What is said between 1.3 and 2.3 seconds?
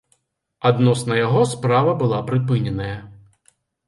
справа была